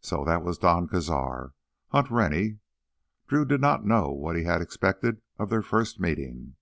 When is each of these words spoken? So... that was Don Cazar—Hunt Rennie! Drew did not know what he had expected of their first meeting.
So... 0.00 0.24
that 0.24 0.42
was 0.42 0.56
Don 0.56 0.88
Cazar—Hunt 0.88 2.10
Rennie! 2.10 2.60
Drew 3.26 3.44
did 3.44 3.60
not 3.60 3.84
know 3.84 4.10
what 4.10 4.34
he 4.34 4.44
had 4.44 4.62
expected 4.62 5.20
of 5.38 5.50
their 5.50 5.60
first 5.60 6.00
meeting. 6.00 6.56